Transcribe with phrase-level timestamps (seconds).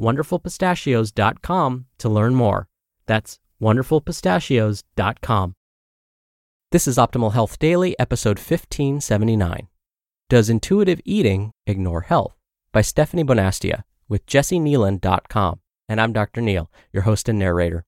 [0.00, 2.68] wonderfulpistachios.com to learn more.
[3.06, 5.54] That's wonderfulpistachios.com.
[6.70, 9.68] This is Optimal Health Daily, episode 1579.
[10.28, 12.36] Does Intuitive Eating Ignore Health?
[12.72, 15.60] by Stefanie Bonastia with jessikneeland.com.
[15.88, 16.40] And I'm Dr.
[16.40, 17.84] Neal, your host and narrator.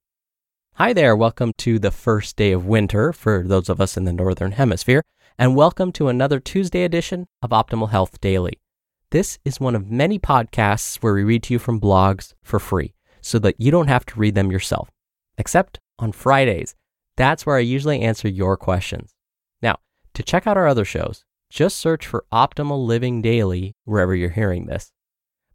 [0.75, 4.13] Hi there, welcome to the first day of winter for those of us in the
[4.13, 5.03] Northern Hemisphere,
[5.39, 8.61] and welcome to another Tuesday edition of Optimal Health Daily.
[9.11, 12.95] This is one of many podcasts where we read to you from blogs for free
[13.21, 14.91] so that you don't have to read them yourself,
[15.39, 16.75] except on Fridays.
[17.17, 19.15] That's where I usually answer your questions.
[19.63, 19.77] Now,
[20.15, 24.67] to check out our other shows, just search for Optimal Living Daily wherever you're hearing
[24.67, 24.91] this.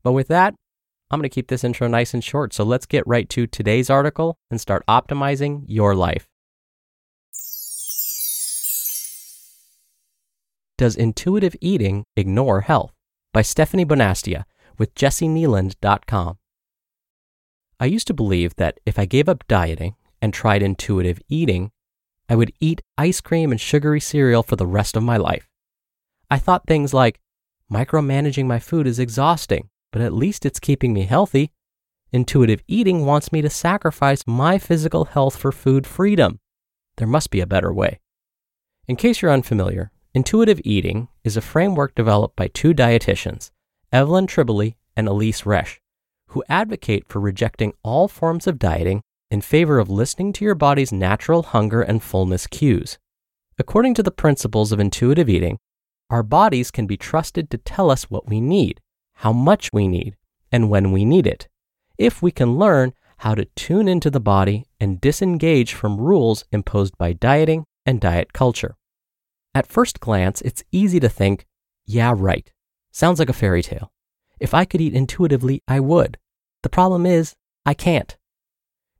[0.04, 0.56] But with that,
[1.12, 3.90] I'm going to keep this intro nice and short, so let's get right to today's
[3.90, 6.28] article and start optimizing your life.
[10.78, 12.94] Does intuitive eating ignore health?
[13.32, 14.46] By Stefanie Bonastia
[14.80, 16.38] with jessikneeland.com.
[17.80, 21.72] I used to believe that if I gave up dieting and tried intuitive eating,
[22.28, 25.48] I would eat ice cream and sugary cereal for the rest of my life.
[26.32, 27.20] I thought things like,
[27.72, 31.52] micromanaging my food is exhausting, but at least it's keeping me healthy.
[32.12, 36.40] Intuitive eating wants me to sacrifice my physical health for food freedom.
[36.98, 38.00] There must be a better way.
[38.88, 43.52] In case you're unfamiliar, Intuitive eating is a framework developed by two dietitians,
[43.92, 45.78] Evelyn Tribole and Elyse Resch,
[46.30, 50.92] who advocate for rejecting all forms of dieting in favor of listening to your body's
[50.92, 52.98] natural hunger and fullness cues.
[53.60, 55.60] According to the principles of intuitive eating,
[56.10, 58.82] our bodies can be trusted to tell us what we need,
[59.18, 60.16] how much we need,
[60.52, 61.48] and when we need it,
[62.00, 66.98] if we can learn how to tune into the body and disengage from rules imposed
[66.98, 68.76] by dieting and diet culture.
[69.54, 71.46] At first glance, it's easy to think,
[71.86, 72.52] yeah, right.
[72.92, 73.92] Sounds like a fairy tale.
[74.40, 76.18] If I could eat intuitively, I would.
[76.64, 78.16] The problem is, I can't.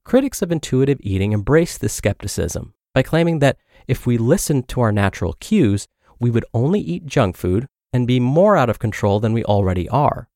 [0.04, 4.92] Critics of intuitive eating embrace this skepticism by claiming that if we listened to our
[4.92, 5.88] natural cues,
[6.20, 9.88] we would only eat junk food and be more out of control than we already
[9.90, 10.30] are.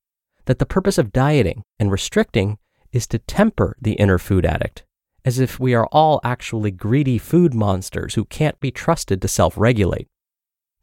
[0.46, 2.60] That the purpose of dieting and restricting
[2.92, 4.86] is to temper the inner food addict
[5.26, 9.58] as if we are all actually greedy food monsters who can't be trusted to self
[9.58, 10.08] regulate.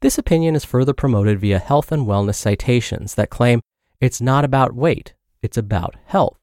[0.01, 3.61] This opinion is further promoted via health and wellness citations that claim
[4.01, 6.39] it's not about weight, it's about health.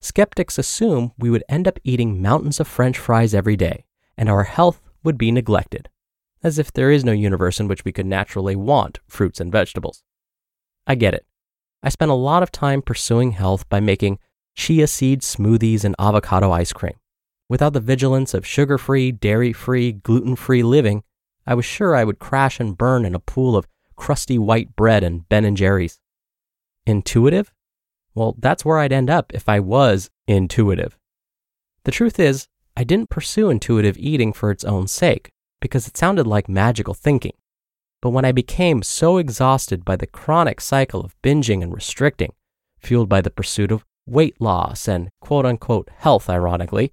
[0.00, 3.84] Skeptics assume we would end up eating mountains of french fries every day,
[4.16, 5.90] and our health would be neglected,
[6.42, 10.02] as if there is no universe in which we could naturally want fruits and vegetables.
[10.86, 11.26] I get it.
[11.82, 14.18] I spent a lot of time pursuing health by making
[14.54, 16.94] chia seed smoothies and avocado ice cream.
[17.48, 21.02] Without the vigilance of sugar free, dairy free, gluten free living,
[21.46, 23.66] I was sure I would crash and burn in a pool of
[23.96, 25.98] crusty white bread and Ben and Jerry's.
[26.86, 27.52] Intuitive?
[28.14, 30.98] Well, that's where I'd end up if I was intuitive.
[31.84, 35.30] The truth is, I didn't pursue intuitive eating for its own sake,
[35.60, 37.32] because it sounded like magical thinking.
[38.02, 42.34] But when I became so exhausted by the chronic cycle of binging and restricting,
[42.78, 46.92] fueled by the pursuit of weight loss and quote unquote health, ironically,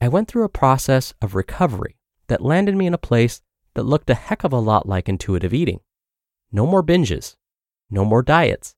[0.00, 1.96] I went through a process of recovery
[2.28, 3.42] that landed me in a place
[3.74, 5.80] that looked a heck of a lot like intuitive eating.
[6.52, 7.36] No more binges,
[7.90, 8.74] no more diets,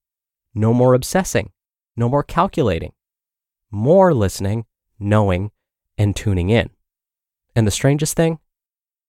[0.54, 1.50] no more obsessing,
[1.96, 2.92] no more calculating,
[3.70, 4.66] more listening,
[4.98, 5.50] knowing,
[5.98, 6.70] and tuning in.
[7.54, 8.38] And the strangest thing,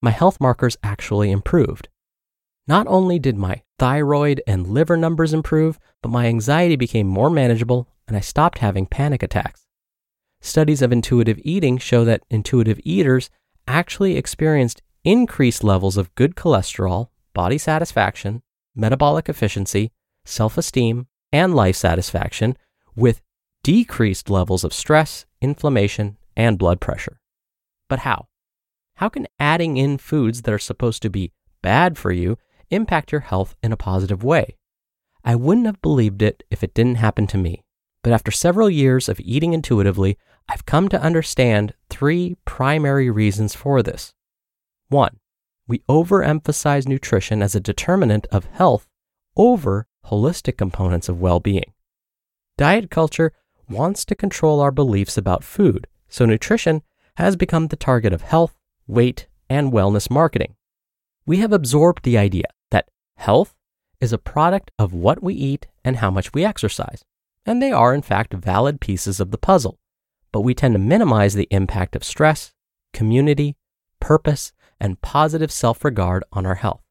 [0.01, 1.89] my health markers actually improved.
[2.67, 7.87] Not only did my thyroid and liver numbers improve, but my anxiety became more manageable
[8.07, 9.66] and I stopped having panic attacks.
[10.41, 13.29] Studies of intuitive eating show that intuitive eaters
[13.67, 18.41] actually experienced increased levels of good cholesterol, body satisfaction,
[18.75, 19.91] metabolic efficiency,
[20.25, 22.57] self esteem, and life satisfaction
[22.95, 23.21] with
[23.63, 27.19] decreased levels of stress, inflammation, and blood pressure.
[27.89, 28.27] But how?
[28.95, 31.31] How can adding in foods that are supposed to be
[31.61, 32.37] bad for you
[32.69, 34.55] impact your health in a positive way?
[35.23, 37.63] I wouldn't have believed it if it didn't happen to me.
[38.03, 40.17] But after several years of eating intuitively,
[40.49, 44.13] I've come to understand three primary reasons for this.
[44.89, 45.19] One,
[45.67, 48.87] we overemphasize nutrition as a determinant of health
[49.35, 51.73] over holistic components of well being.
[52.57, 53.33] Diet culture
[53.69, 56.81] wants to control our beliefs about food, so nutrition
[57.15, 58.57] has become the target of health,
[58.87, 60.55] weight, and wellness marketing.
[61.25, 63.53] We have absorbed the idea that health
[63.99, 67.03] is a product of what we eat and how much we exercise,
[67.47, 69.79] and they are, in fact, valid pieces of the puzzle.
[70.31, 72.53] But we tend to minimize the impact of stress,
[72.93, 73.55] community,
[73.99, 76.83] purpose, and positive self regard on our health.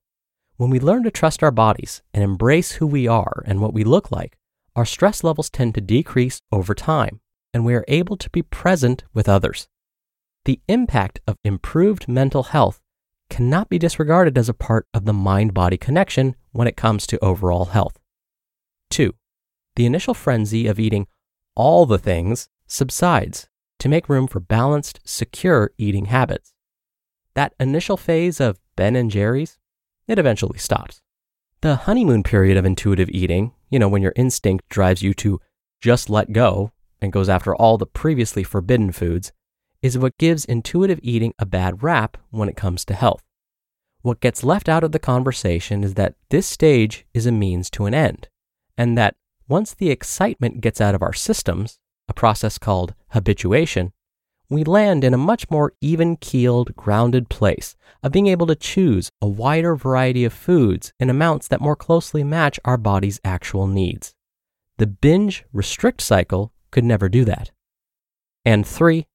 [0.57, 3.85] When we learn to trust our bodies and embrace who we are and what we
[3.85, 4.39] look like,
[4.75, 7.21] our stress levels tend to decrease over time,
[7.53, 9.69] and we are able to be present with others.
[10.47, 12.81] The impact of improved mental health
[13.29, 17.25] cannot be disregarded as a part of the mind body connection when it comes to
[17.25, 17.99] overall health.
[18.91, 19.13] 2.
[19.77, 21.07] The initial frenzy of eating
[21.55, 26.55] all the things subsides to make room for balanced, secure eating habits.
[27.35, 29.59] That initial phase of Ben and Jerry's,
[30.09, 31.03] it eventually stops.
[31.61, 35.41] The honeymoon period of intuitive eating, you know, when your instinct drives you to
[35.81, 39.33] just let go and goes after all the previously forbidden foods,
[39.83, 43.23] is what gives intuitive eating a bad rap when it comes to health.
[44.01, 47.85] What gets left out of the conversation is that this stage is a means to
[47.85, 48.29] an end,
[48.79, 49.17] and that
[49.49, 51.79] once the excitement gets out of our systems,
[52.09, 53.93] a process called habituation,
[54.49, 59.11] we land in a much more even keeled, grounded place of being able to choose
[59.21, 64.15] a wider variety of foods in amounts that more closely match our body's actual needs.
[64.79, 67.51] The binge restrict cycle could never do that.
[68.45, 69.07] And three,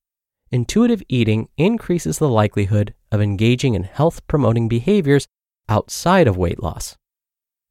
[0.51, 5.27] intuitive eating increases the likelihood of engaging in health promoting behaviors
[5.69, 6.98] outside of weight loss.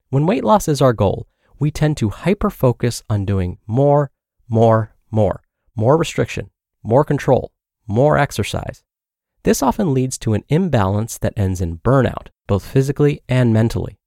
[0.09, 1.27] When weight loss is our goal,
[1.61, 4.11] we tend to hyper focus on doing more,
[4.49, 5.43] more, more,
[5.77, 6.51] more restriction,
[6.83, 7.53] more control,
[7.87, 8.83] more exercise.
[9.43, 13.99] This often leads to an imbalance that ends in burnout, both physically and mentally.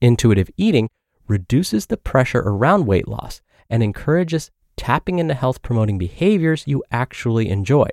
[0.00, 0.90] Intuitive eating
[1.28, 3.40] reduces the pressure around weight loss
[3.70, 7.88] and encourages tapping into health promoting behaviors you actually enjoy.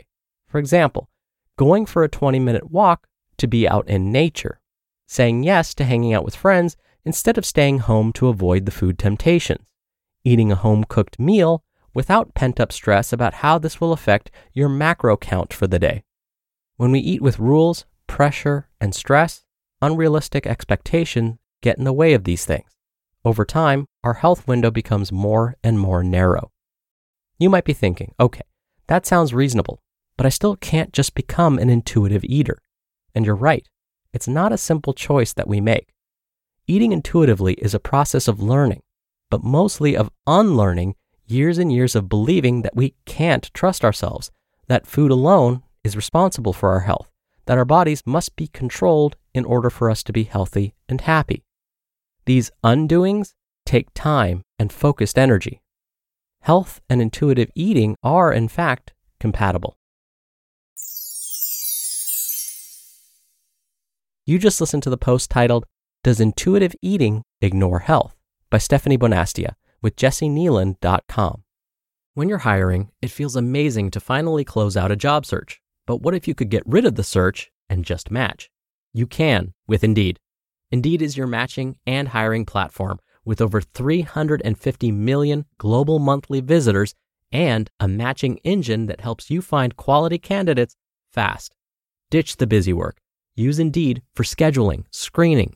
[0.47, 1.09] For example,
[1.57, 4.59] going for a 20 minute walk to be out in nature,
[5.07, 6.75] saying yes to hanging out with friends
[7.05, 9.65] instead of staying home to avoid the food temptations,
[10.23, 11.63] eating a home cooked meal
[11.93, 16.03] without pent up stress about how this will affect your macro count for the day.
[16.77, 19.45] When we eat with rules, pressure, and stress,
[19.81, 22.69] unrealistic expectations get in the way of these things.
[23.23, 26.51] Over time, our health window becomes more and more narrow.
[27.39, 28.43] You might be thinking, okay,
[28.87, 29.81] that sounds reasonable,
[30.17, 32.59] but I still can't just become an intuitive eater.
[33.15, 33.67] And you're right,
[34.13, 35.94] it's not a simple choice that we make.
[36.67, 38.81] Eating intuitively is a process of learning,
[39.29, 40.95] but mostly of unlearning
[41.27, 44.31] years and years of believing that we can't trust ourselves,
[44.67, 47.11] that food alone is responsible for our health,
[47.45, 51.43] that our bodies must be controlled in order for us to be healthy and happy.
[52.25, 53.33] These undoings
[53.67, 55.61] take time and focused energy.
[56.41, 59.77] Health and intuitive eating are, in fact, compatible.
[64.25, 65.65] You just listened to the post titled,
[66.05, 68.15] Does Intuitive Eating Ignore Health?
[68.51, 71.43] by Stefanie Bonastia with jessikneeland.com.
[72.13, 75.59] When you're hiring, it feels amazing to finally close out a job search.
[75.87, 78.51] But what if you could get rid of the search and just match?
[78.93, 80.19] You can with Indeed.
[80.69, 86.93] Indeed is your matching and hiring platform with over 350 million global monthly visitors
[87.31, 90.75] and a matching engine that helps you find quality candidates
[91.11, 91.55] fast.
[92.11, 92.97] Ditch the busy work.
[93.35, 95.55] Use Indeed for scheduling, screening,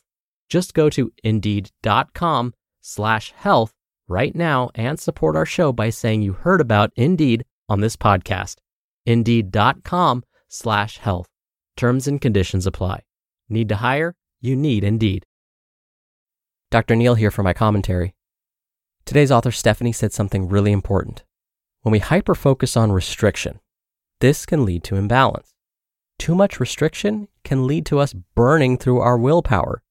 [0.51, 3.73] Just go to indeed.com slash health
[4.09, 8.57] right now and support our show by saying you heard about Indeed on this podcast.
[9.05, 11.29] Indeed.com slash health.
[11.77, 13.03] Terms and conditions apply.
[13.47, 14.13] Need to hire?
[14.41, 15.25] You need Indeed.
[16.69, 16.97] Dr.
[16.97, 18.13] Neal here for my commentary.
[19.05, 21.23] Today's author Stefanie said something really important.
[21.83, 23.61] When we hyperfocus on restriction,
[24.19, 25.53] this can lead to imbalance.
[26.19, 29.81] Too much restriction can lead to us burning through our willpower.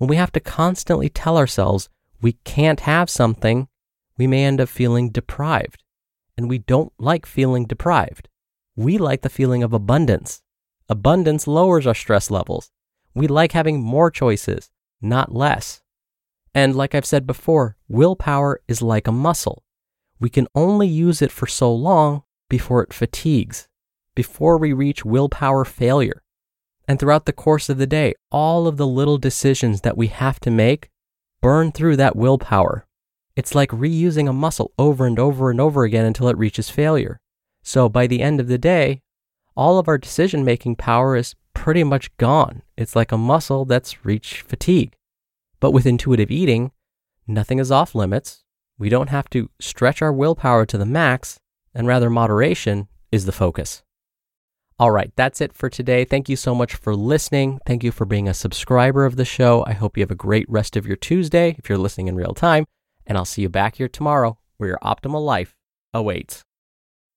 [0.00, 1.90] When we have to constantly tell ourselves
[2.22, 3.68] we can't have something,
[4.16, 5.84] we may end up feeling deprived.
[6.38, 8.26] And we don't like feeling deprived.
[8.74, 10.40] We like the feeling of abundance.
[10.88, 12.70] Abundance lowers our stress levels.
[13.14, 14.70] We like having more choices,
[15.02, 15.82] not less.
[16.54, 19.64] And like I've said before, willpower is like a muscle.
[20.18, 23.68] We can only use it for so long before it fatigues,
[24.14, 26.22] before we reach willpower failure.
[26.90, 30.40] And throughout the course of the day, all of the little decisions that we have
[30.40, 30.90] to make
[31.40, 32.84] burn through that willpower.
[33.36, 37.20] It's like reusing a muscle over and over and over again until it reaches failure.
[37.62, 39.02] So by the end of the day,
[39.54, 42.62] all of our decision making power is pretty much gone.
[42.76, 44.96] It's like a muscle that's reached fatigue.
[45.60, 46.72] But with intuitive eating,
[47.24, 48.42] nothing is off limits.
[48.80, 51.38] We don't have to stretch our willpower to the max,
[51.72, 53.84] and rather moderation is the focus.
[54.80, 56.06] All right, that's it for today.
[56.06, 57.60] Thank you so much for listening.
[57.66, 59.62] Thank you for being a subscriber of the show.
[59.66, 62.32] I hope you have a great rest of your Tuesday if you're listening in real
[62.32, 62.64] time,
[63.06, 65.54] and I'll see you back here tomorrow where your optimal life
[65.92, 66.44] awaits.